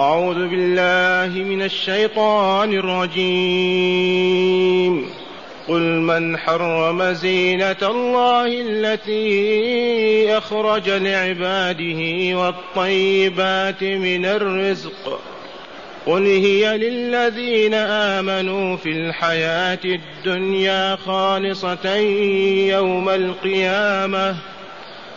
[0.00, 3.86] أعوذ بالله من الشيطان الرجيم.
[5.68, 15.20] قل من حرم زينة الله التي أخرج لعباده والطيبات من الرزق.
[16.06, 21.96] قل هي للذين آمنوا في الحياة الدنيا خالصة
[22.70, 24.36] يوم القيامة.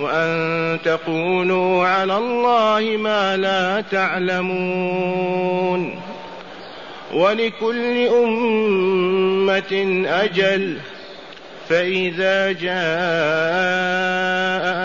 [0.00, 5.30] وأن تقولوا على الله ما لا تعلمون.
[7.14, 10.76] ولكل أمة أجل
[11.68, 12.80] فإذا جاء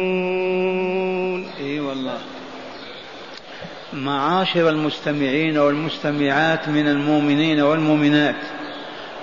[1.60, 2.18] إي والله.
[3.92, 8.61] معاشر المستمعين والمستمعات من المؤمنين والمؤمنات.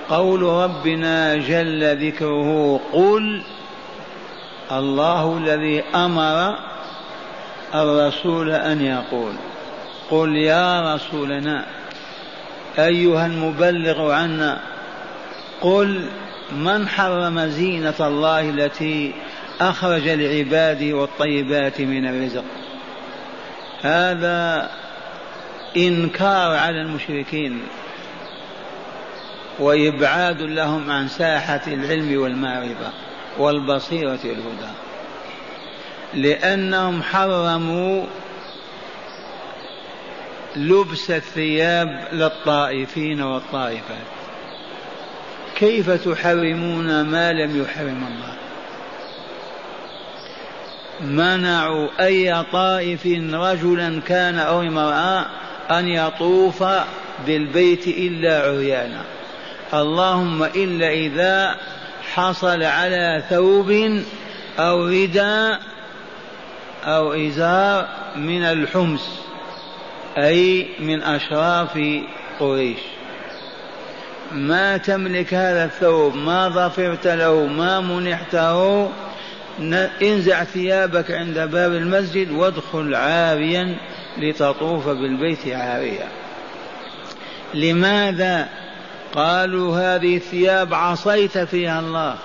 [0.10, 3.44] قول ربنا جل ذكره قل
[4.72, 6.56] الله الذي أمر
[7.76, 9.34] الرسول أن يقول
[10.12, 11.66] قل يا رسولنا
[12.80, 14.60] أيها المبلغ عنا
[15.62, 16.06] قل
[16.52, 19.14] من حرم زينة الله التي
[19.62, 22.44] أخرج لعباده والطيبات من الرزق.
[23.82, 24.70] هذا
[25.78, 27.62] إنكار على المشركين.
[29.60, 32.92] وإبعاد لهم عن ساحة العلم والمعرفة
[33.38, 34.72] والبصيرة والهدى.
[36.14, 38.06] لأنهم حرموا
[40.56, 44.08] لبس الثياب للطائفين والطائفات.
[45.56, 48.34] كيف تحرمون ما لم يحرم الله؟
[51.02, 55.26] منعوا أي طائف رجلا كان أو امرأة
[55.72, 56.64] أن يطوف
[57.26, 59.19] بالبيت إلا عريانا.
[59.74, 61.56] اللهم إلا إذا
[62.14, 64.02] حصل على ثوب
[64.60, 65.60] أو رداء
[66.84, 69.10] أو إزار من الحمص
[70.18, 71.80] أي من أشراف
[72.40, 72.80] قريش.
[74.32, 78.90] ما تملك هذا الثوب ما ظفرت له ما منحته
[80.02, 83.78] انزع ثيابك عند باب المسجد وادخل عاريا
[84.18, 86.08] لتطوف بالبيت عاريا.
[87.54, 88.50] لماذا
[89.16, 92.16] قالوا هذه الثياب عصيت فيها الله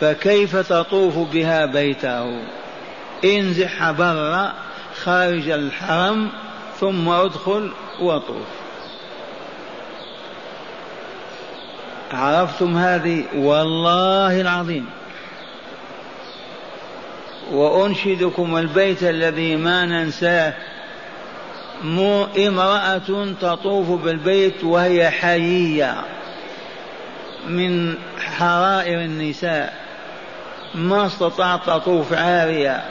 [0.00, 2.40] فكيف تطوف بها بيته؟
[3.24, 4.52] انزح برا
[5.02, 6.28] خارج الحرم
[6.80, 8.46] ثم ادخل وطوف.
[12.12, 14.86] عرفتم هذه؟ والله العظيم.
[17.52, 20.54] وأنشدكم البيت الذي ما ننساه
[22.38, 25.94] امرأة تطوف بالبيت وهي حيية
[27.48, 29.82] من حرائر النساء.
[30.74, 32.82] ما استطاعت تطوف عارية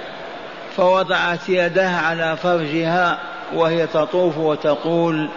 [0.78, 3.20] فوضعت يدها على فرجها
[3.54, 5.30] وهي تطوف وتقول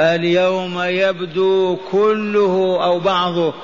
[0.00, 3.54] اليوم يبدو كله أو بعضه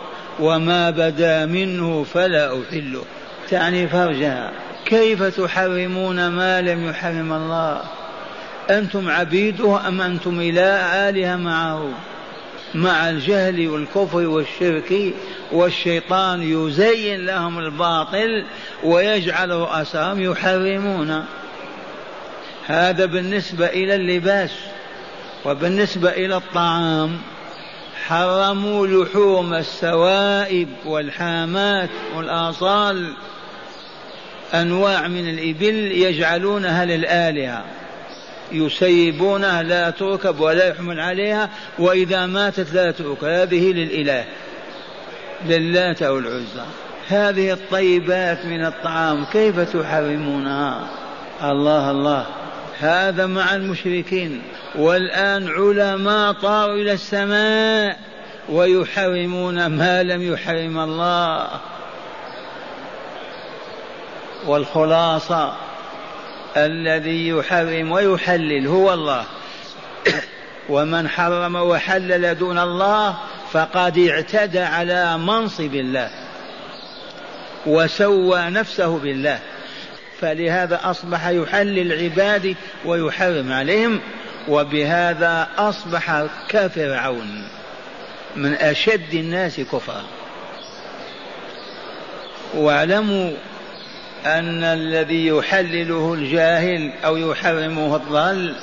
[0.40, 3.02] وما بدا منه فلا أحله.
[3.50, 4.52] تعني فرجها.
[4.84, 7.80] كيف تحرمون ما لم يحرم الله؟
[8.70, 11.88] أنتم عبيده أم أنتم إلى آلهة معه؟
[12.74, 15.14] مع الجهل والكفر والشرك
[15.52, 18.44] والشيطان يزين لهم الباطل
[18.84, 21.24] ويجعل رؤساهم يحرمون.
[22.66, 24.50] هذا بالنسبة إلى اللباس
[25.44, 27.18] وبالنسبة إلى الطعام.
[28.06, 33.12] حرموا لحوم السوائب والحامات والآصال.
[34.54, 37.64] أنواع من الإبل يجعلونها للآلهة.
[38.52, 44.24] يسيبونها لا تركب ولا يحمل عليها وإذا ماتت لا تركب هذه للإله
[45.46, 46.64] للات أو العزى.
[47.08, 50.88] هذه الطيبات من الطعام كيف تحرمونها؟
[51.42, 52.26] الله الله.
[52.80, 54.42] هذا مع المشركين.
[54.74, 57.98] والآن علماء طاروا إلى السماء
[58.48, 61.48] ويحرمون ما لم يحرم الله.
[64.46, 65.54] والخلاصة.
[66.56, 69.24] الذي يحرم ويحلل هو الله.
[70.68, 73.16] ومن حرم وحلل دون الله
[73.52, 76.10] فقد اعتدى على منصب الله
[77.66, 79.38] وسوى نفسه بالله.
[80.20, 84.00] فلهذا أصبح يحل العباد ويحرم عليهم
[84.48, 87.48] وبهذا أصبح كفرعون
[88.36, 90.02] من أشد الناس كفرا.
[92.54, 93.30] واعلموا
[94.26, 98.54] أن الذي يحلله الجاهل أو يحرمه الضال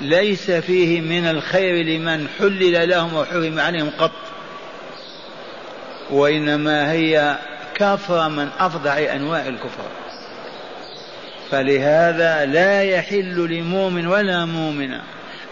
[0.00, 4.10] ليس فيه من الخير لمن حلل لهم وحرم عليهم قط.
[6.10, 7.38] وإنما هي
[7.74, 9.88] كفر من أفظع أنواع الكفر.
[11.50, 15.02] فلهذا لا يحل لمؤمن ولا مؤمنة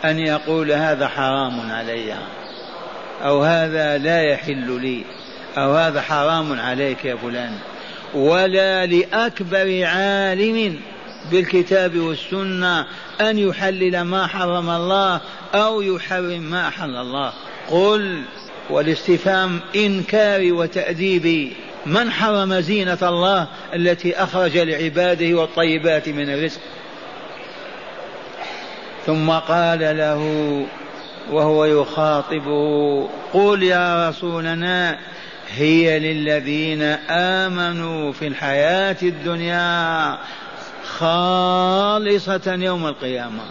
[0.05, 2.15] أن يقول هذا حرام علي
[3.25, 5.05] أو هذا لا يحل لي
[5.59, 7.59] أو هذا حرام عليك يا فلان.
[8.15, 10.81] ولا لأكبر عالم
[11.31, 12.87] بالكتاب والسنة
[13.21, 15.21] أن يحلل ما حرم الله
[15.55, 17.33] أو يحرم ما أحل الله.
[17.71, 18.23] قل
[18.71, 21.53] والاستفهام إنكار وتأديب
[21.87, 26.61] من حرم زينة الله التي أخرج لعباده والطيبات من الرزق؟
[29.07, 30.23] ثم قال له
[31.31, 34.99] وهو يخاطبه قل يا رسولنا
[35.57, 40.19] هي للذين آمنوا في الحياة الدنيا
[40.85, 43.43] خالصة يوم القيامة.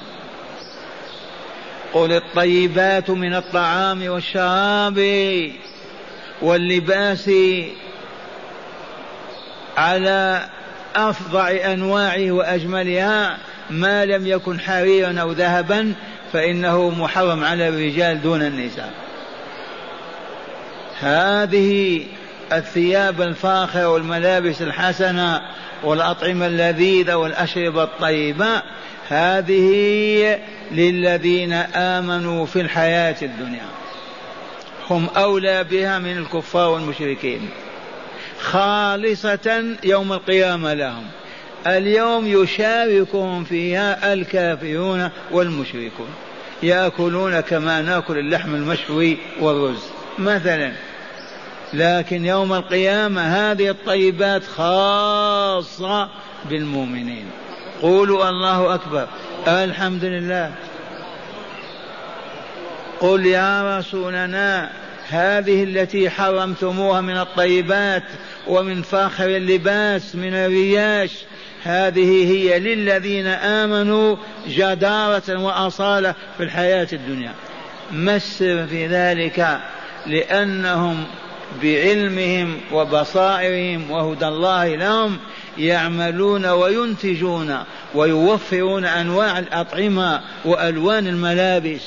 [1.93, 4.99] قل الطيبات من الطعام والشراب
[6.41, 7.31] واللباس
[9.77, 10.49] على
[10.95, 13.37] أفظع أنواعه وأجملها
[13.69, 15.93] ما لم يكن حريرا أو ذهبا
[16.33, 19.08] فإنه محرم على الرجال دون النساء.
[21.01, 22.01] هذه
[22.53, 25.41] الثياب الفاخرة والملابس الحسنة
[25.83, 28.61] والأطعمة اللذيذة والأشربة الطيبة
[29.09, 30.39] هذه
[30.71, 33.65] للذين آمنوا في الحياة الدنيا.
[34.89, 37.49] هم أولى بها من الكفار والمشركين.
[38.41, 41.05] خالصة يوم القيامة لهم.
[41.67, 46.09] اليوم يشاركهم فيها الكافرون والمشركون.
[46.63, 49.83] يأكلون كما نأكل اللحم المشوي والرز.
[50.19, 50.71] مثلا
[51.73, 56.09] لكن يوم القيامة هذه الطيبات خاصة
[56.49, 57.25] بالمؤمنين.
[57.81, 59.07] قولوا الله أكبر.
[59.47, 60.51] الحمد لله.
[62.99, 64.69] قل يا رسولنا
[65.09, 68.03] هذه التي حرمتموها من الطيبات
[68.47, 71.11] ومن فاخر اللباس من الرياش
[71.63, 74.15] هذه هي للذين آمنوا
[74.47, 77.31] جدارة وأصالة في الحياة الدنيا.
[77.91, 79.59] ما السر في ذلك؟
[80.07, 81.05] لأنهم
[81.63, 85.17] بعلمهم وبصائرهم وهدى الله لهم
[85.57, 87.63] يعملون وينتجون
[87.95, 91.81] ويوفرون أنواع الأطعمة وألوان الملابس.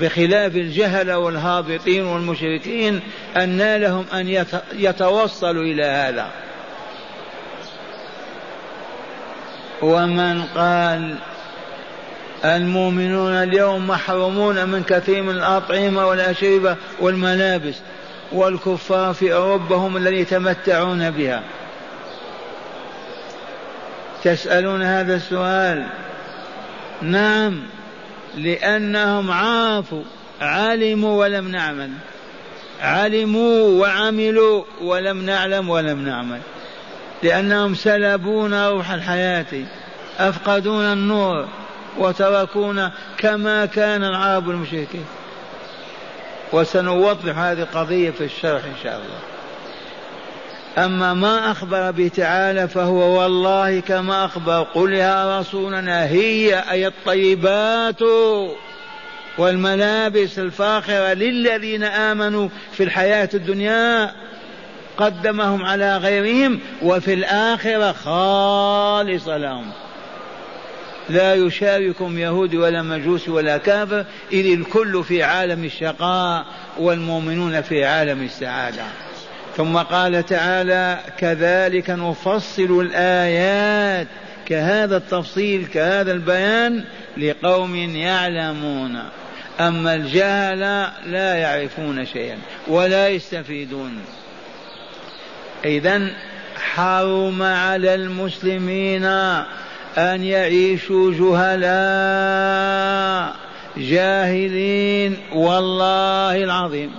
[0.00, 3.00] بخلاف الجهل والهابطين والمشركين
[3.36, 6.30] أن لهم أن يتوصلوا إلى هذا.
[9.82, 11.14] ومن قال
[12.44, 17.74] المؤمنون اليوم محرومون من كثير من الأطعمة والأشربة والملابس.
[18.32, 21.42] والكفار في أوروبا هم الذين يتمتعون بها.
[24.24, 25.86] تسألون هذا السؤال.
[27.02, 27.62] نعم
[28.36, 30.02] لأنهم عافوا
[30.40, 31.90] علموا ولم نعمل.
[32.80, 36.40] علموا وعملوا ولم نعلم ولم نعمل.
[37.22, 39.46] لأنهم سلبونا روح الحياة
[40.18, 41.48] أفقدونا النور
[41.98, 45.04] وتركونا كما كان العرب المشركين.
[46.52, 49.18] وسنوضح هذه القضية في الشرح إن شاء الله.
[50.78, 58.02] أما ما أخبر به تعالى فهو والله كما أخبر قل يا رسولنا هي أي الطيبات
[59.38, 64.12] والملابس الفاخرة للذين آمنوا في الحياة الدنيا
[64.96, 69.72] قدمهم على غيرهم وفي الآخرة خالص لهم.
[71.08, 76.46] لا يشاركهم يهود ولا مجوس ولا كافر إذ الكل في عالم الشقاء
[76.78, 78.84] والمؤمنون في عالم السعادة.
[79.56, 84.06] ثم قال تعالى كذلك نفصل الآيات
[84.46, 86.84] كهذا التفصيل كهذا البيان
[87.16, 88.98] لقوم يعلمون.
[89.60, 90.60] أما الجهل
[91.06, 94.00] لا يعرفون شيئا ولا يستفيدون.
[95.64, 96.10] إذا
[96.74, 99.04] حرم على المسلمين
[99.98, 101.66] أن يعيشوا جهلاء
[103.76, 106.90] جاهلين والله العظيم.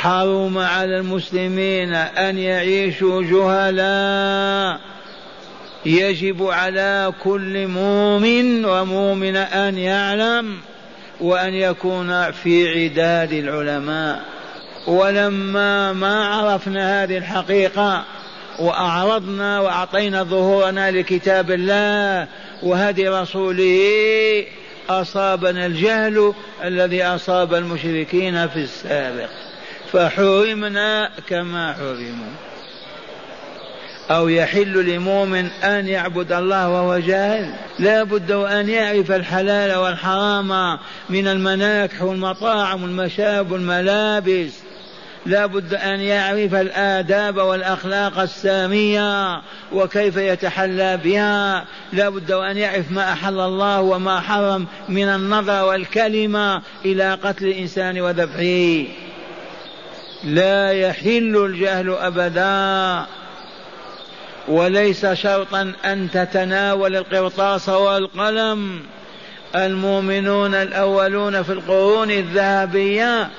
[0.00, 4.80] حرم على المسلمين أن يعيشوا جهلاء.
[5.86, 10.56] يجب على كل مؤمن ومؤمن أن يعلم
[11.20, 14.20] وأن يكون في عداد العلماء.
[14.86, 18.04] ولما ما عرفنا هذه الحقيقة
[18.58, 22.28] وأعرضنا وأعطينا ظهورنا لكتاب الله
[22.62, 24.44] وهدي رسوله
[24.88, 26.34] أصابنا الجهل
[26.64, 29.28] الذي أصاب المشركين في السابق.
[29.92, 32.32] فحرمنا كما حرموا.
[34.10, 40.78] أو يحل لمؤمن أن يعبد الله وهو جاهل؟ لا بد أن يعرف الحلال والحرام
[41.10, 44.65] من المناكح والمطاعم والمشاب والملابس.
[45.26, 49.40] لا بد أن يعرف الآداب والأخلاق السامية
[49.72, 51.64] وكيف يتحلى بها.
[51.92, 58.00] لا بد أن يعرف ما أحل الله وما حرم من النظر والكلمة إلى قتل الإنسان
[58.00, 58.88] وذبحه.
[60.24, 63.06] لا يحل الجهل أبدا.
[64.48, 68.80] وليس شرطا أن تتناول القرطاس والقلم.
[69.56, 73.30] المؤمنون الأولون في القرون الذهبية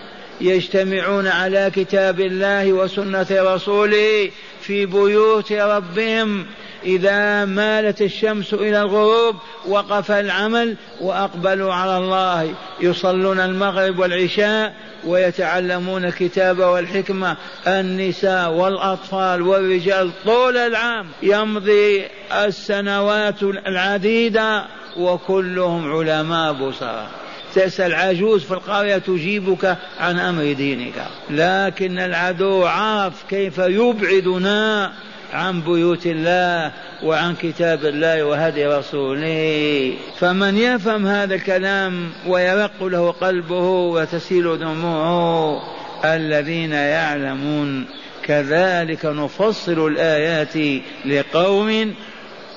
[0.42, 6.46] يجتمعون على كتاب الله وسنة رسوله في بيوت ربهم.
[6.86, 9.36] إذا مالت الشمس إلى الغروب
[9.68, 12.54] وقف العمل وأقبلوا على الله.
[12.82, 14.74] يصلون المغرب والعشاء
[15.06, 17.38] ويتعلمون الكتاب والحكمة.
[17.68, 24.66] النساء والأطفال والرجال طول العام يمضي السنوات العديدة
[24.98, 27.27] وكلهم علماء بصرا
[27.58, 30.94] تسأل عجوز في القرية تجيبك عن أمر دينك.
[31.30, 34.92] لكن العدو عارف كيف يبعدنا
[35.34, 36.72] عن بيوت الله
[37.04, 39.94] وعن كتاب الله وهدي رسوله.
[40.20, 45.62] فمن يفهم هذا الكلام ويرق له قلبه وتسيل دموعه
[46.06, 47.86] الذين يعلمون
[48.24, 51.94] كذلك نفصل الآيات لقوم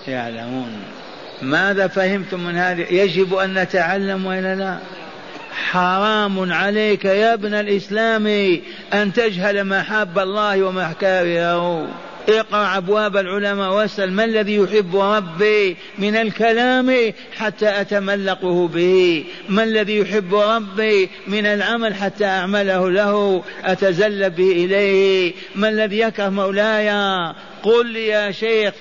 [0.09, 1.00] يعلمون.
[1.43, 4.79] ماذا فهمتم من هذه؟ يجب أن نتعلم وإلا لا؟
[5.71, 8.27] حرام عليك يا ابن الإسلام
[8.93, 11.89] أن تجهل محاب الله ومحكاره
[12.29, 19.25] اقرأ أبواب العلماء واسأل ما الذي يحب ربي من الكلام حتى أتملقه به.
[19.49, 25.33] ما الذي يحب ربي من العمل حتى أعمله له أتزل به إليه.
[25.55, 26.91] ما الذي يكره مولاي؟
[27.63, 28.75] قل لي يا شيخ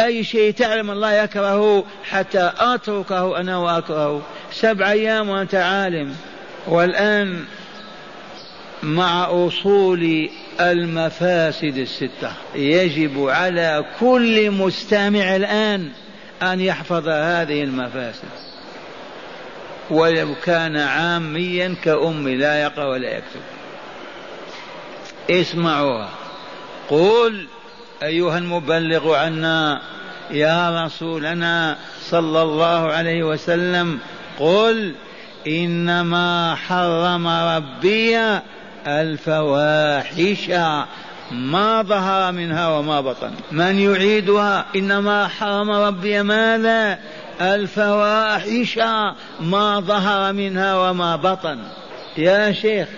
[0.00, 6.16] أي شيء تعلم الله يكرهه حتى أتركه أنا وأكرهه سبع أيام وأنت عالم.
[6.66, 7.44] والآن
[8.82, 10.30] مع أصول
[10.60, 15.88] المفاسد الستة يجب على كل مستمع الآن
[16.42, 18.28] أن يحفظ هذه المفاسد.
[19.90, 23.40] ولو كان عاميا كأم لا يقرأ ولا يكتب.
[25.30, 26.08] اسمعوها.
[26.88, 27.46] قول
[28.02, 29.80] أيها المبلغ عنا
[30.30, 33.98] يا رسولنا صلى الله عليه وسلم
[34.38, 34.94] قل
[35.46, 38.18] إنما حرم ربي
[38.86, 40.50] الفواحش
[41.30, 43.30] ما ظهر منها وما بطن.
[43.52, 46.98] من يعيدها إنما حرم ربي ماذا؟
[47.40, 48.78] الفواحش
[49.40, 51.58] ما ظهر منها وما بطن.
[52.18, 52.88] يا شيخ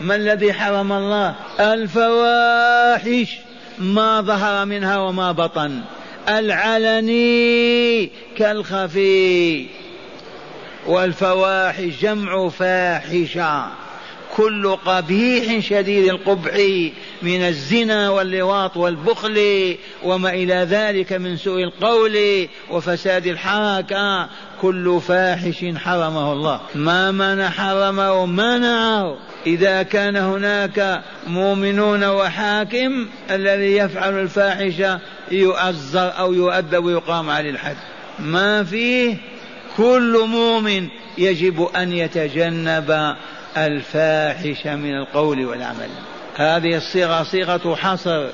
[0.00, 3.47] ما الذي حرم الله؟ الفواحش.
[3.80, 5.80] ما ظهر منها وما بطن.
[6.28, 9.66] العلني كالخفي.
[10.86, 13.87] والفواحش جمع فاحشة.
[14.38, 16.54] كل قبيح شديد القبح
[17.22, 24.28] من الزنا واللواط والبخل وما إلى ذلك من سوء القول وفساد الحركة
[24.62, 26.60] كل فاحش حرمه الله.
[26.74, 29.16] ما من حرمه منعه.
[29.46, 37.76] إذا كان هناك مؤمنون وحاكم الذي يفعل الفاحشة يؤزر أو يؤدب ويقام عليه الحد.
[38.18, 39.16] ما فيه؟
[39.76, 43.16] كل مؤمن يجب أن يتجنب
[43.56, 45.88] الفاحش من القول والعمل.
[46.36, 48.28] هذه الصيغة صيغة حصر.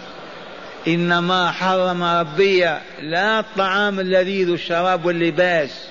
[0.89, 2.61] إنما حرم ربي
[3.01, 5.89] لا الطعام اللذيذ الشراب واللباس.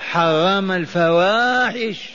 [0.00, 2.10] حرم الفواحش.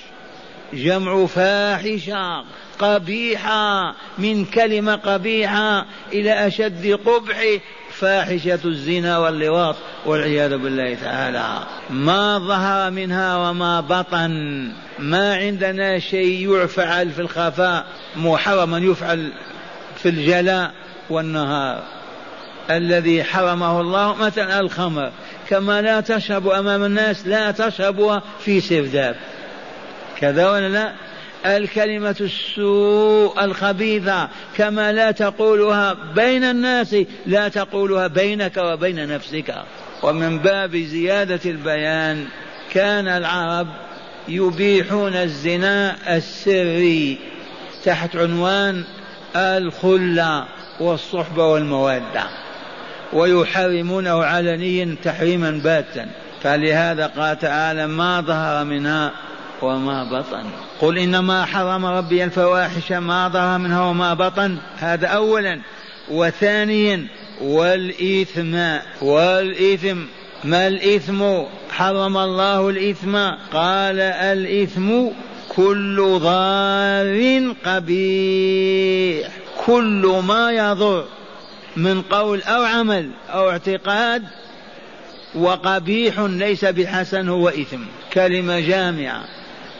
[0.74, 2.44] جمع فاحشة
[2.80, 7.60] قبيحة من كلمة قبيحة إلى أشد قبح
[8.00, 9.76] فاحشة الزنا واللواط
[10.06, 11.60] والعياذ بالله تعالى.
[11.90, 14.32] ما ظهر منها وما بطن.
[15.00, 17.86] ما عندنا شيء يفعل في الخفاء.
[18.16, 19.32] محرما يفعل
[20.04, 20.72] في الجلاء
[21.10, 21.84] والنهار.
[22.70, 25.12] الذي حرمه الله مثلا الخمر.
[25.50, 29.16] كما لا تشرب أمام الناس لا تشربها في سرداب
[30.20, 30.94] كذا ولا لا؟
[31.46, 39.56] الكلمة السوء الخبيثة كما لا تقولها بين الناس لا تقولها بينك وبين نفسك.
[40.04, 42.26] ومن باب زيادة البيان
[42.72, 43.68] كان العرب
[44.28, 47.18] يبيحون الزنا السري
[47.84, 48.84] تحت عنوان
[49.36, 50.46] الخلة
[50.80, 52.24] والصحبة والمودة
[53.14, 56.08] ويحرمونه علنيا تحريما باتا.
[56.44, 59.12] فلهذا قال تعالى ما ظهر منها
[59.62, 60.44] وما بطن.
[60.82, 64.58] قل إنما حرم ربي الفواحش ما ظهر منها وما بطن.
[64.78, 65.62] هذا أولا.
[66.12, 67.08] وثانيا
[67.42, 68.78] والإثم.
[69.02, 69.98] والإثم.
[70.44, 73.16] ما الإثم؟ حرم الله الإثم.
[73.54, 75.06] قال الإثم
[75.50, 79.28] كل ضار قبيح.
[79.66, 81.06] كل ما يضر.
[81.78, 84.24] من قول أو عمل أو اعتقاد.
[85.36, 87.82] وقبيح ليس بحسن هو إثم.
[88.14, 89.37] كلمة جامعة.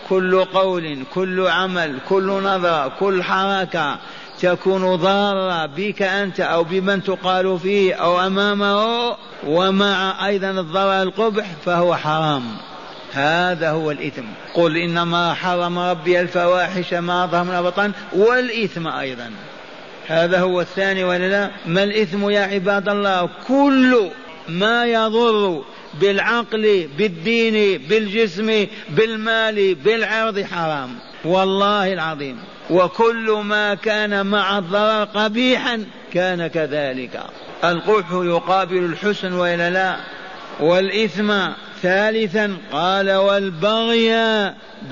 [0.10, 3.98] كل قول كل عمل كل نظرة كل حركة
[4.42, 9.16] تكون ضارة بك أنت أو بمن تقال فيه أو أمامه
[9.48, 12.44] ومع أيضا الضرر القبح فهو حرام.
[13.14, 14.26] هذا هو الإثم.
[14.54, 19.32] قل إنما حرم ربي الفواحش ما ظهر من بطن والإثم أيضا.
[20.08, 24.10] هذا هو الثاني ولا لا؟ ما الإثم يا عباد الله؟ كل
[24.50, 25.64] ما يضر
[26.02, 30.90] بالعقل بالدين بالجسم بالمال بالعرض حرام.
[31.26, 32.38] والله العظيم.
[32.70, 37.24] وكل ما كان مع الضرر قبيحا كان كذلك.
[37.64, 39.98] القبح يقابل الحسن وإلا لا.
[40.60, 41.34] والإثم
[41.82, 44.12] ثالثا قال والبغي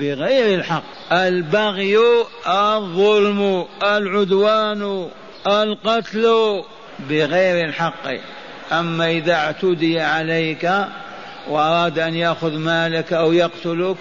[0.00, 0.82] بغير الحق.
[1.12, 1.98] البغي
[2.48, 5.08] الظلم العدوان
[5.46, 6.62] القتل
[7.10, 8.35] بغير الحق.
[8.72, 10.70] أما إذا اعتدي عليك
[11.48, 13.96] وأراد أن يأخذ مالك أو يقتلك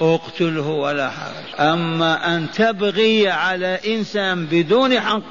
[0.00, 1.68] اقتله ولا حرج.
[1.68, 5.22] أما أن تبغي على إنسان بدون حق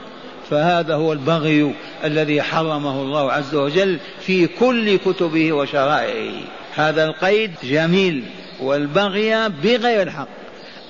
[0.49, 6.41] فهذا هو البغي الذي حرمه الله عز وجل في كل كتبه وشرائعه.
[6.75, 8.23] هذا القيد جميل
[8.59, 10.27] والبغي بغير الحق.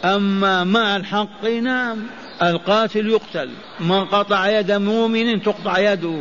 [0.05, 1.97] أما مع الحق نعم
[2.41, 3.49] القاتل يقتل.
[3.79, 6.19] من قطع يد مؤمن تقطع يده.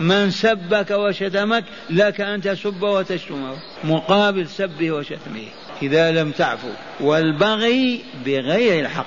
[0.00, 5.46] من سبك وشتمك لك أن تسب وتشتمه مقابل سبه وشتمه.
[5.82, 6.68] إذا لم تعفو.
[7.00, 9.06] والبغي بغير الحق.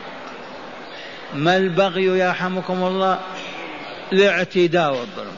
[1.33, 3.19] ما البغي يرحمكم الله؟
[4.13, 5.35] الاعتداء والظلم.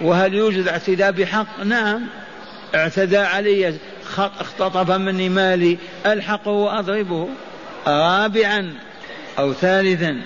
[0.00, 2.06] وهل يوجد اعتداء بحق؟ نعم.
[2.74, 3.74] اعتدى علي.
[4.16, 5.78] اختطف مني مالي.
[6.06, 7.28] ألحقه وأضربه.
[7.86, 8.74] رابعا
[9.38, 10.20] أو ثالثا.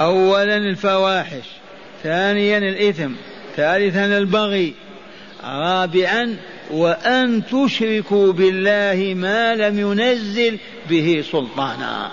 [0.00, 1.44] اولا الفواحش.
[2.02, 3.12] ثانيا الإثم.
[3.56, 4.74] ثالثا البغي
[5.44, 6.36] رابعا
[6.70, 12.10] وأن تشركوا بالله ما لم ينزل به سلطانا.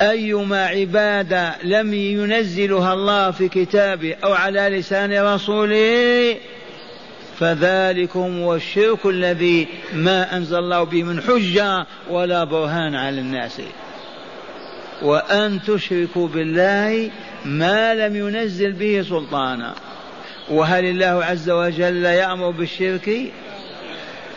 [0.00, 6.36] أيما عبادة لم ينزلها الله في كتابه أو على لسان رسوله
[7.38, 13.60] فذلكم هو الشرك الذي ما أنزل الله به من حجة ولا برهان على الناس.
[15.02, 17.10] وأن تشركوا بالله
[17.44, 19.74] ما لم ينزل به سلطانا.
[20.50, 23.10] وهل الله عز وجل يأمر بالشرك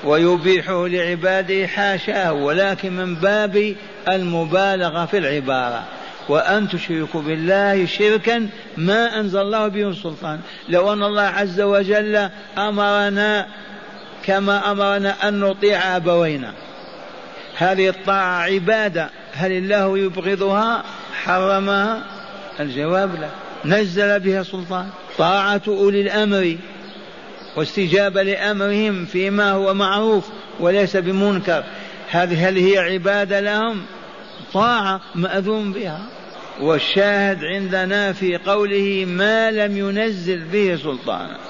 [0.03, 3.75] ويبيحه لعباده حاشاه ولكن من باب
[4.07, 5.83] المبالغة في العبارة.
[6.29, 10.39] وأن تشركوا بالله شركا ما أنزل الله به سلطان.
[10.69, 13.47] لو أن الله عز وجل أمرنا
[14.25, 16.53] كما أمرنا أن نطيع أبوينا.
[17.57, 19.09] هذه الطاعة عبادة.
[19.33, 20.83] هل الله يبغضها؟
[21.23, 22.03] حرمها
[22.59, 23.29] الجواب لا.
[23.65, 24.89] نزل بها سلطان.
[25.17, 26.57] طاعة أولي الأمر
[27.55, 31.63] واستجابة لأمرهم فيما هو معروف وليس بمنكر.
[32.09, 33.81] هذه هل هي عبادة لهم؟
[34.53, 35.99] طاعة مأذون بها.
[36.61, 41.48] والشاهد عندنا في قوله ما لم ينزل به سلطانا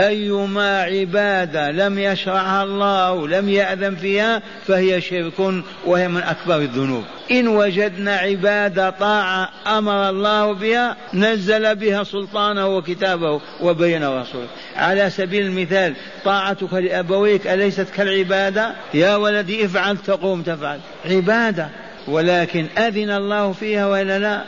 [0.00, 7.04] أيما عبادة لم يشرعها الله لم يأذن فيها فهي شرك وهي من أكبر الذنوب.
[7.30, 14.46] إن وجدنا عبادة طاعة أمر الله بها نزل بها سلطانه وكتابه وبين رسوله.
[14.76, 20.80] على سبيل المثال طاعتك لأبويك أليست كالعبادة؟ يا ولدي افعل تقوم تفعل.
[21.04, 21.68] عبادة
[22.08, 24.44] ولكن أذن الله فيها وإلا لا؟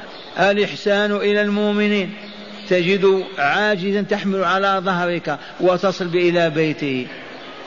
[0.51, 2.15] الإحسان إلى المؤمنين.
[2.73, 7.07] تجد عاجزا تحمل على ظهرك وتصل إلى بيته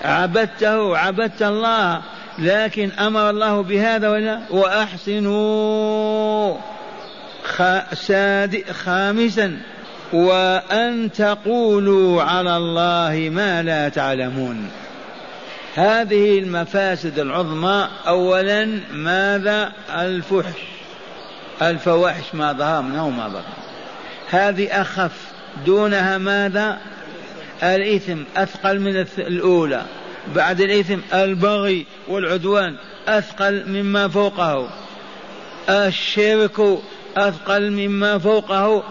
[0.04, 2.02] عبدته عبدت الله
[2.40, 5.76] لكن أمر الله بهذا ولا وأحسنوا.
[8.72, 9.58] خامسا
[10.14, 14.70] وأن تقولوا على الله ما لا تعلمون.
[15.76, 20.62] هذه المفاسد العظمى أولا ماذا؟ الفحش.
[21.62, 23.66] الفواحش ما ظهر منها وما بطن.
[24.30, 25.12] هذه أخف
[25.66, 26.78] دونها ماذا؟
[27.64, 29.86] الإثم أثقل من الأولى.
[30.36, 32.76] بعد الإثم البغي والعدوان
[33.08, 34.70] أثقل مما فوقه.
[35.70, 36.80] الشرك
[37.18, 38.84] أثقل مما فوقه.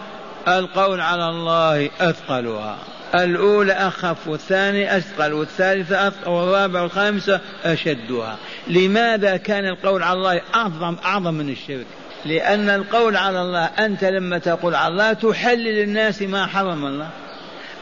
[0.47, 2.77] القول على الله أثقلها.
[3.15, 8.37] الأولى أخف والثانية أثقل والثالثة أثقل والرابعة والخامسة أشدها.
[8.67, 11.85] لماذا كان القول على الله أعظم أعظم من الشرك؟
[12.25, 17.09] لأن القول على الله أنت لما تقول على الله تحلل الناس ما حرم الله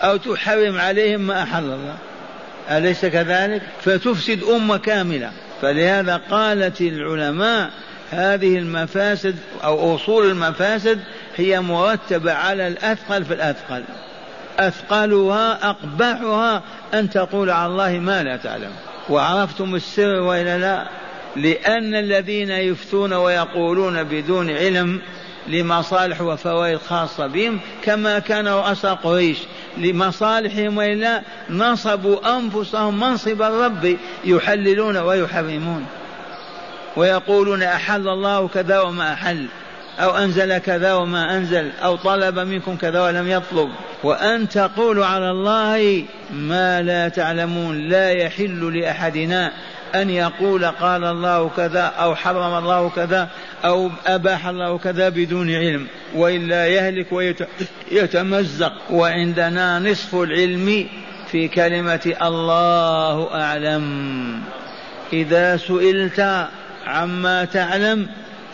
[0.01, 1.95] أو تحرم عليهم ما أحل الله.
[2.69, 5.31] أليس كذلك؟ فتفسد أمة كاملة.
[5.61, 7.69] فلهذا قالت العلماء
[8.11, 10.99] هذه المفاسد أو أصول المفاسد
[11.35, 13.83] هي مرتبة على الأثقل في الأثقل.
[14.59, 16.61] أثقلها أقبحها
[16.93, 18.71] أن تقول على الله ما لا تعلم.
[19.09, 20.87] وعرفتم السر وإلا لا؟
[21.35, 25.01] لأن الذين يفتون ويقولون بدون علم
[25.47, 29.37] لمصالح وفوائد خاصة بهم كما كان رؤساء قريش.
[29.77, 35.85] لمصالحهم وإلا نصبوا أنفسهم منصب الرب يحللون ويحرمون.
[36.95, 39.45] ويقولون أحل الله كذا وما أحل
[39.99, 43.69] أو أنزل كذا وما أنزل أو طلب منكم كذا ولم يطلب.
[44.03, 49.51] وأن تقولوا على الله ما لا تعلمون لا يحل لأحدنا
[49.95, 53.29] أن يقول قال الله كذا أو حرم الله كذا
[53.65, 57.07] أو أباح الله كذا بدون علم وإلا يهلك
[57.91, 60.87] ويتمزق وعندنا نصف العلم
[61.31, 64.41] في كلمة الله أعلم.
[65.13, 66.47] إذا سئلت
[66.85, 68.07] عما تعلم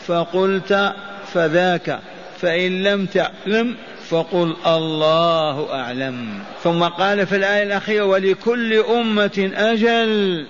[0.08, 0.93] فقلت
[1.34, 1.99] فذاك
[2.41, 3.75] فإن لم تعلم
[4.10, 6.39] فقل الله أعلم.
[6.63, 10.45] ثم قال في الآية الأخيرة ولكل أمة أجل.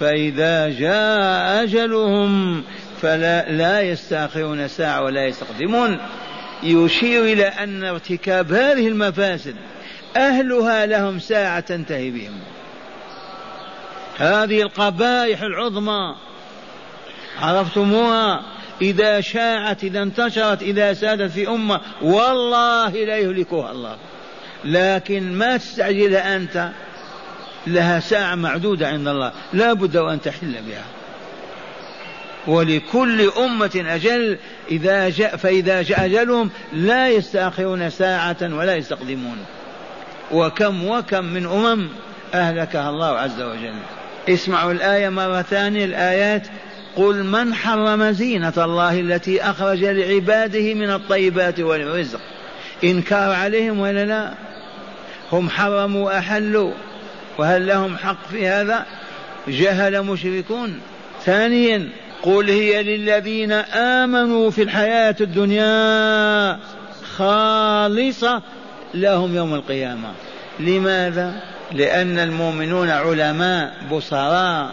[0.00, 2.64] فإذا جاء أجلهم
[3.02, 5.98] فلا لا يستأخرون ساعة ولا يستقدمون.
[6.62, 9.54] يشير إلى أن ارتكاب هذه المفاسد
[10.16, 12.40] أهلها لهم ساعة تنتهي بهم.
[14.18, 16.14] هذه القبائح العظمى
[17.40, 18.42] عرفتموها؟
[18.82, 23.96] إذا شاعت إذا انتشرت إذا سادت في أمة والله لا يهلكها الله.
[24.64, 26.70] لكن ما تستعجلها أنت؟
[27.66, 29.32] لها ساعة معدودة عند الله.
[29.52, 30.84] لا بد وأن تحل بها.
[32.46, 34.38] ولكل أمة أجل
[34.70, 39.36] إذا جاء فإذا جاء أجلهم لا يستأخرون ساعة ولا يستقدمون.
[40.32, 41.88] وكم وكم من أمم
[42.34, 43.74] أهلكها الله عز وجل.
[44.28, 46.46] اسمعوا الآية مرة ثانية الآيات
[46.96, 52.20] قل من حرم زينة الله التي أخرج لعباده من الطيبات والرزق؟
[52.84, 54.34] إنكار عليهم ولا لا؟
[55.32, 56.72] هم حرموا وأحلوا
[57.38, 58.86] وهل لهم حق في هذا؟
[59.48, 60.80] جهل مشركون.
[61.24, 61.88] ثانيا
[62.22, 66.58] قل هي للذين آمنوا في الحياة الدنيا
[67.16, 68.42] خالصة
[68.94, 70.08] لهم يوم القيامة.
[70.60, 71.40] لماذا؟
[71.72, 74.70] لأن المؤمنون علماء بصراء.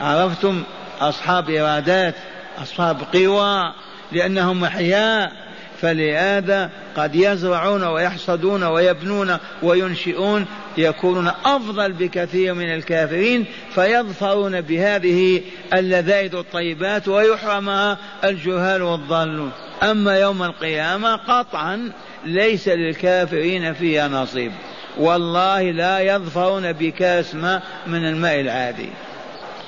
[0.00, 0.62] عرفتم
[1.00, 2.14] أصحاب إرادات
[2.62, 3.72] أصحاب قوى
[4.12, 5.47] لأنهم أحياء.
[5.80, 10.46] فلهذا قد يزرعون ويحصدون ويبنون وينشئون
[10.78, 15.42] يكونون أفضل بكثير من الكافرين فيظفرون بهذه
[15.74, 19.50] اللذائذ الطيبات ويحرمها الجهال والضالون
[19.82, 21.92] أما يوم القيامة قطعا
[22.24, 24.52] ليس للكافرين فيها نصيب.
[24.98, 28.88] والله لا يظفرون بكاس ماء من الماء العادي.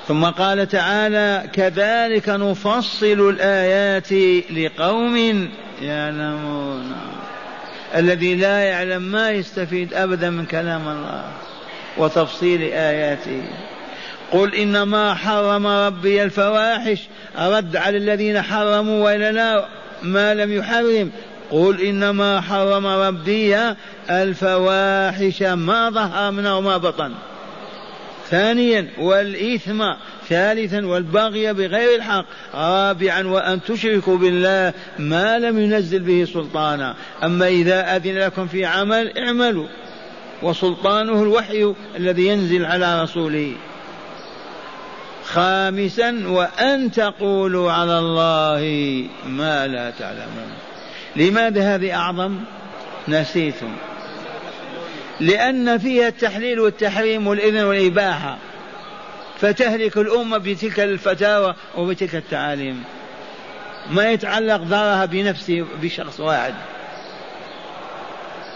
[0.07, 4.13] ثم قال تعالى كذلك نفصل الآيات
[4.51, 5.49] لقوم
[5.81, 6.95] يعلمون.
[7.95, 11.23] الذي لا يعلم ما يستفيد أبدا من كلام الله
[11.97, 13.43] وتفصيل آياته.
[14.31, 16.99] قل إنما حرم ربي الفواحش.
[17.37, 19.65] أرد على الذين حرموا وإلا لا
[20.03, 21.11] ما لم يحرم.
[21.51, 23.57] قل إنما حرم ربي
[24.09, 27.11] الفواحش ما ظهر منه وما بطن.
[28.31, 29.83] ثانيا والإثم
[30.29, 36.95] ثالثا والبغي بغير الحق رابعا وأن تشركوا بالله ما لم ينزل به سلطانا.
[37.23, 39.67] أما إذا أذن لكم في عمل اعملوا.
[40.43, 43.53] وسلطانه الوحي الذي ينزل على رسوله.
[45.25, 48.61] خامسا وأن تقولوا على الله
[49.27, 50.51] ما لا تعلمون.
[51.15, 52.37] لماذا هذه أعظم؟
[53.07, 53.75] نسيتم.
[55.21, 58.37] لأن فيها التحليل والتحريم والإذن والإباحة
[59.39, 62.83] فتهلك الأمة بتلك الفتاوى وبتلك التعاليم.
[63.91, 66.53] ما يتعلق ضررها بنفسه بشخص واحد.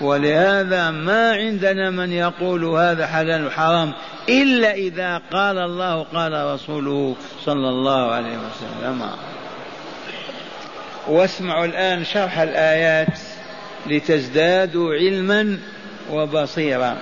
[0.02, 3.94] ولهذا ما عندنا من يقول هذا حلال وحرام
[4.30, 9.10] إلا إذا قال الله قال رسوله صلى الله عليه وسلم.
[11.08, 13.20] واسمعوا الآن شرح الآيات
[13.88, 15.58] لتزدادوا علما
[16.12, 16.98] وبصيرا.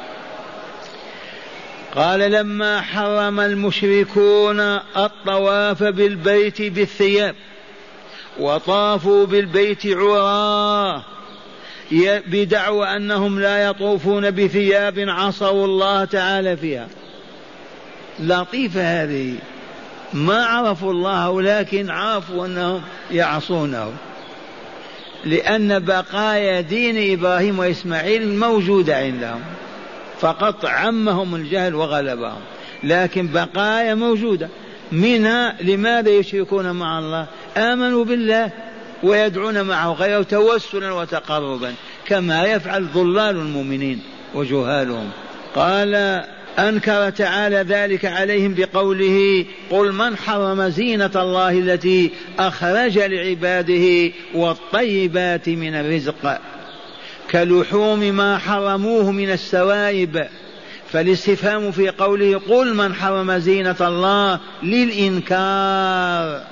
[1.96, 4.60] قال لما حرم المشركون
[4.98, 7.36] الطواف بالبيت بالثياب
[8.40, 11.04] وطافوا بالبيت عراه
[12.28, 16.88] بدعوى أنهم لا يطوفون بثياب عصوا الله تعالى فيها.
[18.20, 19.36] لطيفة هذه.
[20.14, 23.94] ما عرفوا الله ولكن عرفوا أنهم يعصونه.
[25.26, 29.42] لأن بقايا دين إبراهيم وإسماعيل موجودة عندهم.
[30.20, 32.42] فقط عمهم الجهل وغلبهم.
[32.84, 34.50] لكن بقايا موجودة.
[34.92, 38.52] منها لماذا يشركون مع الله؟ آمنوا بالله
[39.04, 41.74] ويدعون معه غيره توسلا وتقربا
[42.06, 44.02] كما يفعل ضلال المؤمنين
[44.36, 45.10] وجهالهم.
[45.56, 46.24] قال
[46.60, 55.76] أنكر تعالى ذلك عليهم بقوله قل من حرم زينة الله التي أخرج لعباده والطيبات من
[55.76, 56.40] الرزق
[57.32, 60.28] كلحوم ما حرموه من السوائب
[60.92, 66.44] فالاستفهام في قوله قل من حرم زينة الله للإنكار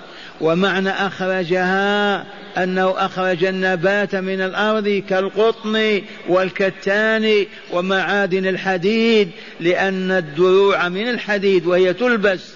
[0.42, 2.26] ومعنى أخرجها
[2.58, 12.54] أنه أخرج النبات من الأرض كالقطن والكتان ومعادن الحديد لأن الدروع من الحديد وهي تلبس.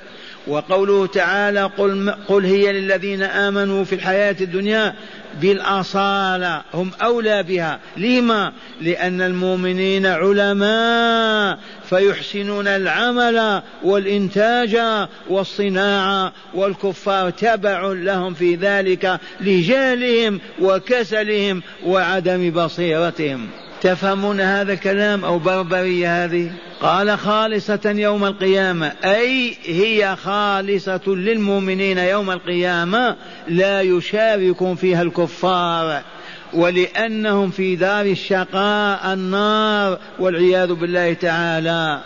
[0.47, 4.95] وقوله تعالى قل, قل هي للذين آمنوا في الحياة الدنيا
[5.41, 7.79] بالأصالة هم أولى بها.
[7.97, 14.77] لما؟ لأن المؤمنين علماء فيحسنون العمل والإنتاج
[15.29, 23.47] والصناعة والكفار تبع لهم في ذلك لجهلهم وكسلهم وعدم بصيرتهم.
[23.81, 32.31] تفهمون هذا الكلام أو بربرية هذه؟ قال خالصة يوم القيامة أي هي خالصة للمؤمنين يوم
[32.31, 33.15] القيامة
[33.47, 36.01] لا يشارك فيها الكفار.
[36.53, 42.01] ولأنهم في دار الشقاء النار والعياذ بالله تعالى.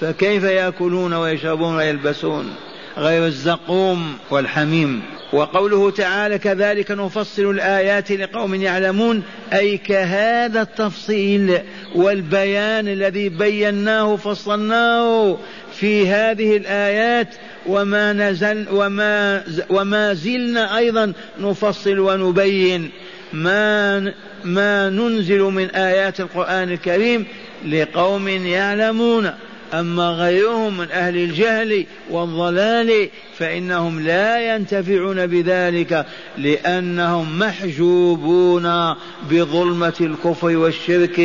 [0.00, 2.54] فكيف يأكلون ويشربون ويلبسون؟
[2.98, 5.02] غير الزقوم والحميم.
[5.34, 11.58] وقوله تعالى كذلك نفصل الآيات لقوم يعلمون أي كهذا التفصيل
[11.94, 15.38] والبيان الذي بيناه فصلناه
[15.72, 17.34] في هذه الآيات
[17.66, 22.90] وما نزل وما وما زلنا أيضا نفصل ونبين.
[23.34, 24.12] ما
[24.44, 27.26] ما ننزل من آيات القرآن الكريم
[27.66, 29.30] لقوم يعلمون.
[29.74, 36.06] أما غيرهم من أهل الجهل والضلال فإنهم لا ينتفعون بذلك
[36.38, 38.94] لأنهم محجوبون
[39.30, 41.20] بظلمة الكفر والشرك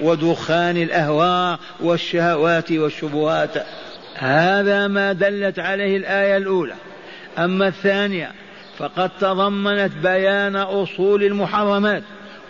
[0.00, 3.66] ودخان الأهواء والشهوات والشبهات.
[4.14, 6.74] هذا ما دلت عليه الآية الأولى.
[7.38, 8.30] أما الثانية
[8.78, 12.02] فقد تضمنت بيان أصول المحرمات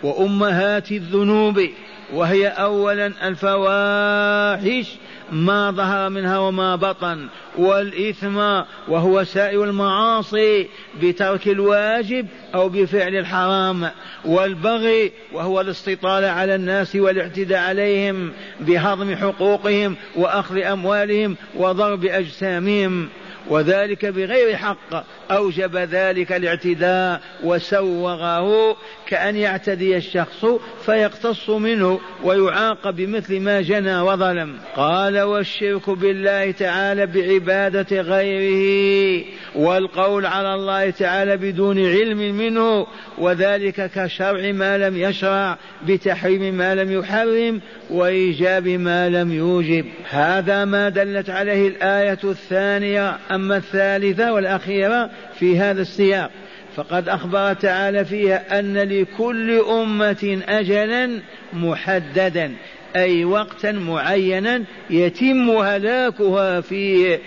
[0.03, 1.61] وأمهات الذنوب
[2.13, 4.95] وهي أولا الفواحش
[5.31, 8.37] ما ظهر منها وما بطن والإثم
[8.87, 10.67] وهو سائر المعاصي
[11.01, 13.89] بترك الواجب أو بفعل الحرام
[14.25, 23.09] والبغي وهو الاستطالة على الناس والاعتداء عليهم بهضم حقوقهم وأخذ أموالهم وضرب أجسامهم.
[23.49, 25.05] وذلك بغير حق.
[25.31, 28.77] أوجب ذلك الاعتداء وسوغه
[29.07, 30.45] كأن يعتدي الشخص
[30.85, 34.57] فيقتص منه ويعاقب بمثل ما جنى وظلم.
[34.75, 44.51] قال والشرك بالله تعالى بعبادة غيره والقول على الله تعالى بدون علم منه وذلك كشرع
[44.51, 49.85] ما لم يشرع بتحريم ما لم يحرم وإيجاب ما لم يوجب.
[50.09, 56.31] هذا ما دلت عليه الآية الثانية أما الثالثة والأخيرة في هذا السياق
[56.75, 61.21] فقد أخبر تعالى فيها أن لكل أمة أجلا
[61.53, 62.51] محددا
[62.95, 67.19] أي وقتا معينا يتم هلاكها فيه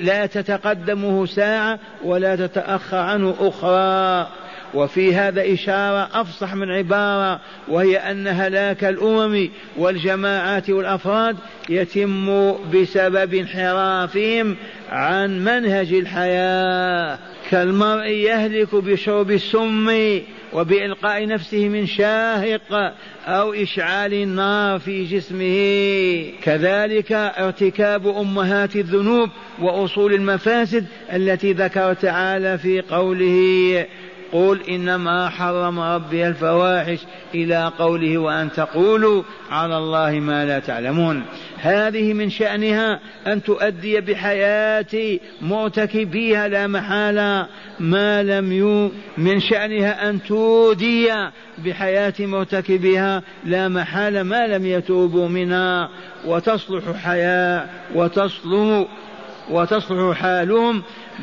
[0.00, 4.28] لا تتقدمه ساعة ولا تتأخر عنه أخرى.
[4.74, 11.36] وفي هذا إشارة أفصح من عبارة وهي أن هلاك الأمم والجماعات والأفراد
[11.68, 14.56] يتم بسبب انحرافهم
[14.90, 17.18] عن منهج الحياة.
[17.50, 20.20] كالمرء يهلك بشرب السم
[20.52, 22.94] وبإلقاء نفسه من شاهق
[23.26, 26.32] أو إشعال النار في جسمه.
[26.42, 33.86] كذلك ارتكاب أمهات الذنوب وأصول المفاسد التي ذكر تعالى في قوله
[34.32, 36.98] قل إنما حرم ربي الفواحش
[37.34, 41.22] إلى قوله وأن تقولوا على الله ما لا تعلمون.
[41.58, 47.46] هذه من شأنها أن تؤدي بحياة مرتكبيها لا محالة
[47.80, 51.08] ما لم يو من شأنها أن تودي
[51.64, 55.88] بحياة مرتكبها لا محالة ما لم يتوبوا منها.
[56.26, 58.86] وتصلح حياة وتصلح
[59.50, 60.82] وتصلح حالهم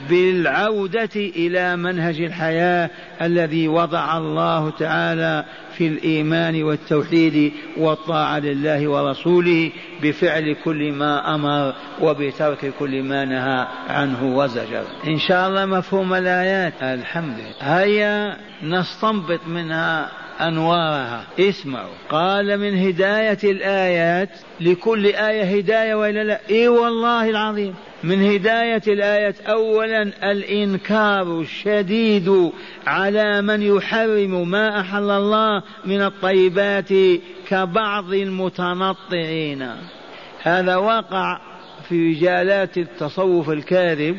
[0.09, 2.89] بالعودة إلى منهج الحياة
[3.21, 5.45] الذي وضع الله تعالى
[5.77, 9.71] في الإيمان والتوحيد والطاعة لله ورسوله
[10.03, 14.83] بفعل كل ما أمر وبترك كل ما نهى عنه وزجر.
[15.07, 16.73] إن شاء الله مفهوم الآيات.
[16.81, 17.77] الحمد لله.
[17.79, 21.93] هيا نستنبط منها أنوارها اسمعوا.
[22.09, 24.29] قال من هداية الآيات
[24.61, 27.75] لكل آية هداية وإلا لا؟ إي والله العظيم.
[28.03, 32.51] من هداية الآية أولا الإنكار الشديد
[32.87, 36.89] على من يحرم ما أحل الله من الطيبات
[37.47, 39.69] كبعض المتنطعين.
[40.43, 41.41] هذا وقع
[41.89, 44.17] في رجالات التصوف الكاذب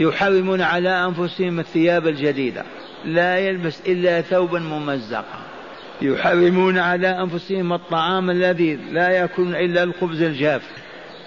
[0.00, 2.64] يحرمون على أنفسهم الثياب الجديدة.
[3.06, 5.38] لا يلبس إلا ثوبا ممزقا.
[6.02, 10.62] يحرمون على أنفسهم الطعام الذي لا يأكلون إلا الخبز الجاف.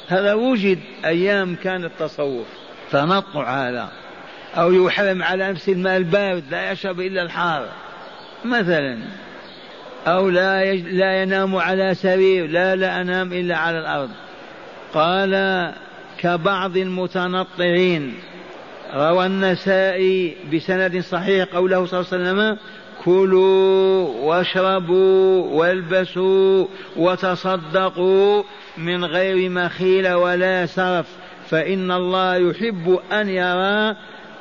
[0.07, 2.47] هذا وجد أيام كان التصوف.
[2.91, 3.89] تنطع هذا.
[4.55, 7.69] أو يحرم على نفسه الماء البارد لا يشرب إلا الحار.
[8.45, 8.97] مثلا.
[10.07, 10.87] أو لا يج...
[10.87, 14.09] لا ينام على سرير لا لا أنام إلا على الأرض.
[14.93, 15.73] قال
[16.17, 18.13] كبعض المتنطعين.
[18.93, 22.57] روى النسائي بسند صحيح قوله صلى الله عليه وسلم
[23.05, 28.43] كلوا واشربوا والبسوا وتصدقوا
[28.77, 31.05] من غير مخيل ولا سرف
[31.49, 33.95] فإن الله يحب أن يرى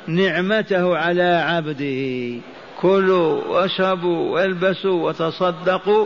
[0.07, 2.41] نعمته على عبده.
[2.81, 6.05] كلوا واشربوا والبسوا وتصدقوا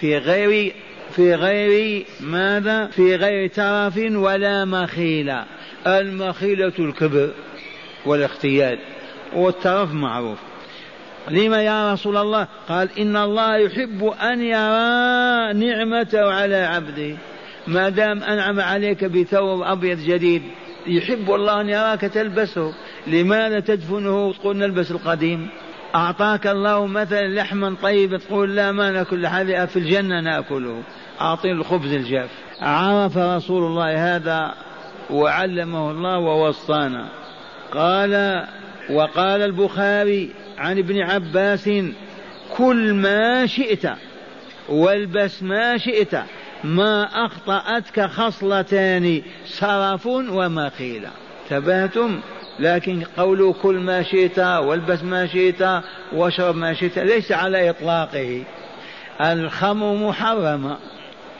[0.00, 0.72] في غير
[1.10, 5.44] في غير ماذا؟ في غير ترف ولا مخيلة
[5.86, 7.30] المخيلة الكبر.
[8.06, 8.78] والاختيال
[9.34, 10.38] والترف معروف.
[11.30, 17.16] لما يا رسول الله؟ قال إن الله يحب أن يرى نعمته على عبده.
[17.66, 20.42] ما دام أنعم عليك بثوب أبيض جديد
[20.86, 22.74] يحب الله أن يراك تلبسه.
[23.06, 25.48] لماذا تدفنه وتقول نلبس القديم؟
[25.94, 30.82] أعطاك الله مثلا لحما طيب تقول لا ما نأكل هذا في الجنة نأكله.
[31.20, 32.30] أعطينا الخبز الجاف.
[32.60, 34.54] عرف رسول الله هذا
[35.10, 37.21] وعلمه الله ووصانا.
[37.74, 38.44] قال
[38.90, 41.70] وقال البخاري عن ابن عباس
[42.56, 43.86] كل ما شئت
[44.68, 46.14] والبس ما شئت
[46.64, 51.10] ما أخطأتك خصلتان سرف ومخيلة
[51.50, 52.20] تبهتم
[52.58, 55.82] لكن قولوا كل ما شئت والبس ما شئت
[56.12, 58.42] واشرب ما شئت ليس على إطلاقه.
[59.20, 60.76] الخمر محرمة.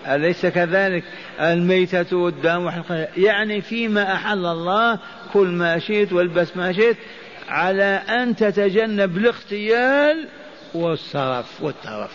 [0.06, 1.04] أليس كذلك؟
[1.40, 2.70] الميتة والدم
[3.16, 4.98] يعني فيما أحل الله
[5.32, 6.96] كل ما شئت والبس ما شئت
[7.48, 10.28] على أن تتجنب الاختيال
[10.74, 12.10] والسرف والترف.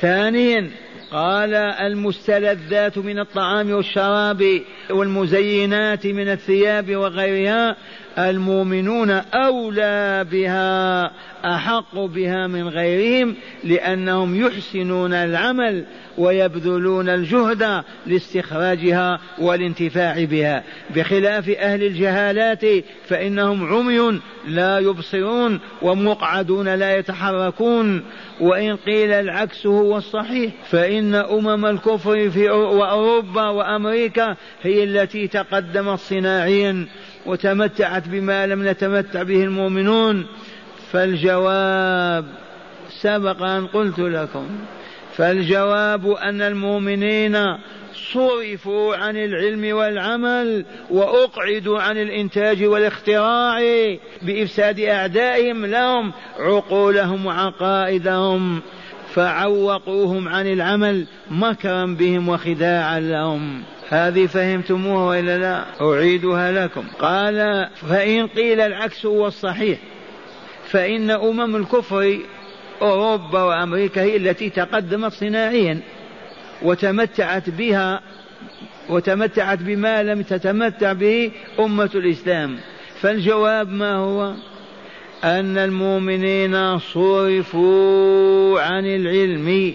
[0.00, 0.70] ثانيا
[1.12, 7.76] قال المستلذات من الطعام والشراب والمزينات من الثياب وغيرها
[8.18, 11.10] المؤمنون أولى بها
[11.44, 15.84] أحق بها من غيرهم لأنهم يحسنون العمل
[16.18, 20.64] ويبذلون الجهد لاستخراجها والانتفاع بها.
[20.96, 22.64] بخلاف أهل الجهالات
[23.08, 28.02] فإنهم عمي لا يبصرون ومقعدون لا يتحركون.
[28.40, 36.86] وإن قيل العكس هو الصحيح فإن أمم الكفر في اوروبا وأمريكا هي التي تقدمت صناعيا
[37.26, 40.26] وتمتعت بما لم نتمتع به المؤمنون
[40.92, 42.24] فالجواب
[43.00, 44.46] سبق أن قلت لكم
[45.16, 47.36] فالجواب أن المؤمنين
[48.12, 53.60] صرفوا عن العلم والعمل وأقعدوا عن الإنتاج والاختراع
[54.22, 58.60] بإفساد أعدائهم لهم عقولهم وعقائدهم
[59.14, 63.62] فعوقوهم عن العمل مكرا بهم وخداعا لهم.
[63.92, 66.84] هذه فهمتموها وإلا لا؟ أعيدها لكم.
[66.98, 69.78] قال فإن قيل العكس هو الصحيح.
[70.68, 72.18] فإن أمم الكفر
[72.82, 75.80] أوروبا وأمريكا هي التي تقدمت صناعيا
[76.62, 78.00] وتمتعت بها
[78.88, 82.56] وتمتعت بما لم تتمتع به أمة الإسلام.
[83.00, 84.32] فالجواب ما هو؟
[85.24, 89.74] أن المؤمنين صرفوا عن العلم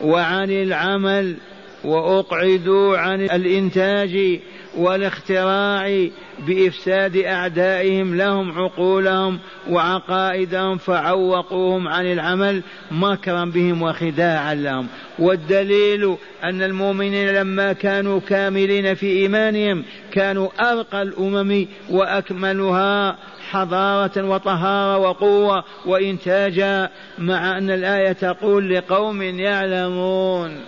[0.00, 1.36] وعن العمل.
[1.84, 4.40] وأقعدوا عن الإنتاج
[4.76, 6.08] والاختراع
[6.46, 9.38] بإفساد أعدائهم لهم عقولهم
[9.70, 14.86] وعقائدهم فعوقوهم عن العمل مكرا بهم وخداعا لهم.
[15.18, 23.16] والدليل أن المؤمنين لما كانوا كاملين في إيمانهم كانوا أرقى الأمم وأكملها
[23.50, 30.60] حضارة وطهارة وقوة وإنتاجا مع أن الآية تقول لقوم يعلمون.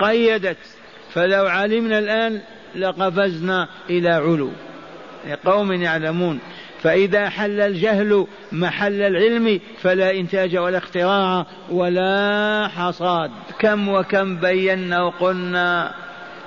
[0.00, 0.56] قيدت
[1.12, 2.40] فلو علمنا الآن
[2.76, 4.50] لقفزنا إلى علو.
[5.44, 6.38] قوم يعلمون.
[6.82, 13.30] فإذا حل الجهل محل العلم فلا إنتاج ولا اختراع ولا حصاد.
[13.58, 15.94] كم وكم بينا وقلنا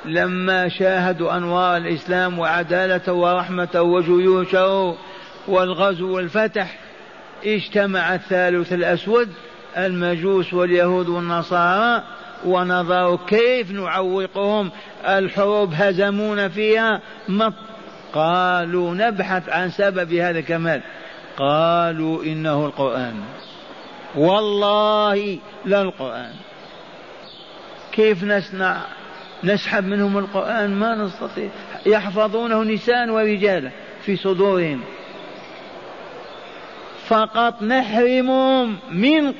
[0.05, 4.95] لما شاهدوا أنوار الإسلام وعدالته ورحمته وجيوشه
[5.47, 6.79] والغزو والفتح
[7.45, 9.29] اجتمع الثالث الأسود
[9.77, 12.03] المجوس واليهود والنصارى
[12.45, 14.71] ونظروا كيف نعوقهم.
[15.05, 17.01] الحروب هزمونا فيها.
[18.13, 20.81] قالوا نبحث عن سبب هذا الكمال.
[21.37, 23.15] قالوا إنه القرآن.
[24.15, 26.33] والله لا القرآن.
[27.91, 28.77] كيف نصنع؟
[29.43, 31.49] نسحب منهم القرآن؟ ما نستطيع.
[31.85, 33.71] يحفظونه نساء ورجال
[34.05, 34.81] في صدورهم.
[37.07, 39.33] فقط نحرمهم من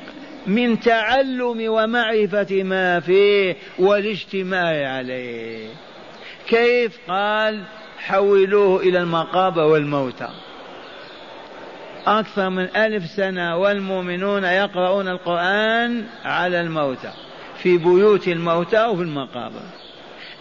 [0.46, 5.68] من تعلم ومعرفة ما فيه والاجتماع عليه.
[6.48, 7.62] كيف؟ قال
[7.98, 10.28] حولوه إلى المقابر والموتى.
[12.06, 17.12] أكثر من ألف سنة والمؤمنون يقرؤون القرآن على الموتى
[17.62, 19.62] في بيوت الموتى وفي المقابر.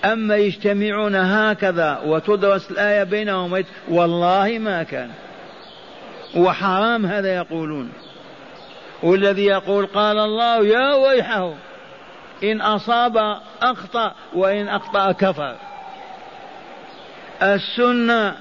[0.05, 5.09] أما يجتمعون هكذا وتدرس الآية بينهم والله ما كان.
[6.35, 7.91] وحرام هذا يقولون.
[9.03, 11.53] والذي يقول قال الله يا ويحه
[12.43, 15.55] إن أصاب أخطأ وإن أخطأ كفر.
[17.43, 18.35] السنة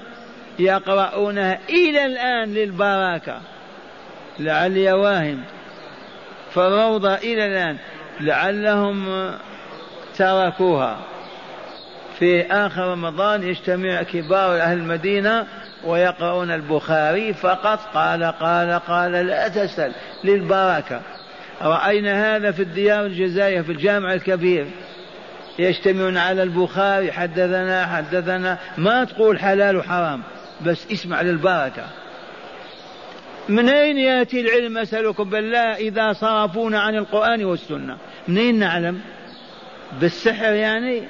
[0.59, 3.41] يقرؤونها إلى الآن للبركة.
[4.39, 5.43] لعلي واهم
[6.53, 7.77] فالروضة إلى الآن
[8.19, 9.31] لعلهم
[10.17, 10.97] تركوها.
[12.19, 15.47] في آخر رمضان يجتمع كبار أهل المدينة
[15.83, 19.91] ويقرؤون البخاري فقط قال قال قال لا تسأل
[20.23, 21.01] للبركة.
[21.61, 24.67] رأينا هذا في الديار الجزائر في الجامع الكبير.
[25.59, 30.21] يجتمعون على البخاري حدثنا حدثنا ما تقول حلال وحرام
[30.65, 31.85] بس اسمع للبركة.
[33.49, 37.97] من أين يأتي العلم؟ أسألكم بالله إذا صرفونا عن القرآن والسنة.
[38.27, 39.01] منين نعلم؟
[40.01, 41.03] بالسحر يعني؟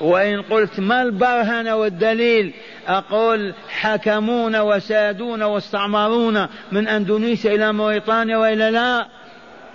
[0.00, 2.54] وإن قلت ما البرهنة والدليل؟
[2.88, 9.06] أقول حكمونا وسادونا واستعمرونا من أندونيسيا إلى موريطانيا وإلى لا.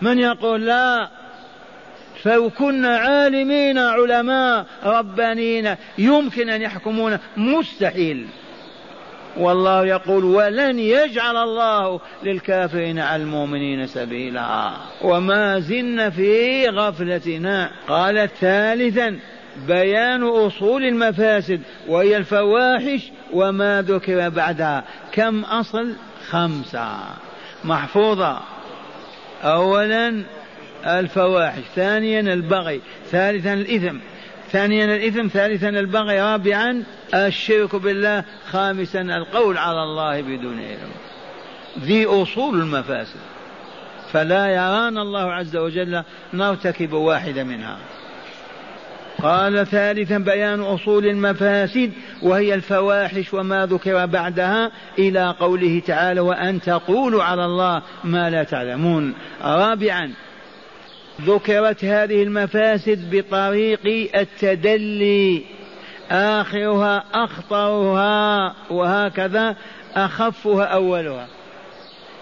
[0.02, 1.10] من يقول لا؟
[2.24, 8.28] فلو كنا عالمين علماء ربانيين يمكن أن يحكمون مستحيل.
[9.38, 14.72] والله يقول ولن يجعل الله للكافرين على المؤمنين سبيلا.
[15.02, 17.72] وما زلنا في غفلتنا.
[17.88, 19.20] قال ثالثا
[19.68, 24.84] بيان أصول المفاسد وهي الفواحش وما ذكر بعدها.
[25.12, 25.94] كم أصل؟
[26.30, 26.98] خمسة.
[27.64, 28.40] محفوظة.
[29.44, 30.24] أولا
[30.86, 32.82] الفواحش ثانيا البغي
[33.12, 33.98] ثالثا الإثم.
[34.52, 36.84] ثانيا الإثم ثالثا البغي رابعا
[37.14, 40.92] الشرك بالله خامسا القول على الله بدون علم.
[41.80, 43.20] ذي أصول المفاسد.
[44.12, 47.78] فلا يرانا الله عز وجل نرتكب واحدة منها.
[49.22, 51.92] قال ثالثا بيان أصول المفاسد
[52.22, 59.14] وهي الفواحش وما ذكر بعدها إلى قوله تعالى وأن تقولوا على الله ما لا تعلمون.
[59.42, 60.14] رابعا
[61.22, 65.44] ذكرت هذه المفاسد بطريق التدلي.
[66.12, 69.56] آخرها أخطرها وهكذا
[69.96, 71.28] أخفها أولها.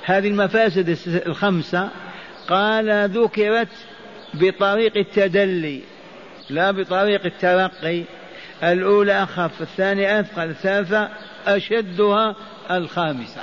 [0.06, 1.90] هذه المفاسد الخمسة.
[2.48, 3.68] قال ذكرت
[4.34, 5.82] بطريق التدلي.
[6.52, 8.04] لا بطريق الترقي
[8.64, 11.10] الأولى أخف الثانية أثقل الثالثة
[11.48, 12.36] أشدها
[12.72, 13.42] الخامسة.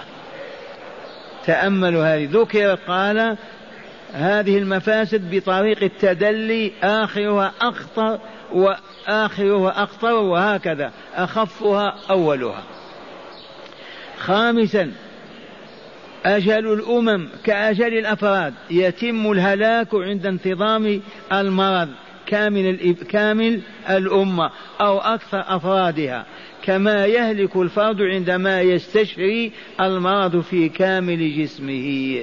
[1.45, 2.29] تأملوا هذه.
[2.33, 3.37] ذكرت قال
[4.13, 8.19] هذه المفاسد بطريق التدلي آخرها أخطر
[8.53, 10.93] وآخرها أخطر وهكذا.
[11.15, 12.63] أخفها أولها.
[14.19, 14.93] خامسا
[16.27, 18.55] أجل الأمم كأجل الأفراد.
[18.71, 21.01] يتم الهلاك عند انتظام
[21.33, 21.89] المرض.
[22.29, 23.61] كامل كامل
[23.91, 24.51] الأمة
[24.81, 26.27] أو أكثر أفرادها.
[26.63, 32.23] كما يهلك الفرد عندما يستشري المرض في كامل جسمه.